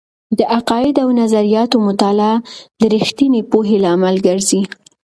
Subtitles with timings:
[0.37, 2.35] د عقائد او نظریاتو مطالعه
[2.79, 4.61] د رښتینې پوهې لامل ګرځي.